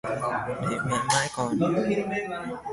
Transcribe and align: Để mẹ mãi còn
Để 0.61 0.77
mẹ 0.85 0.97
mãi 1.09 1.27
còn 1.35 1.57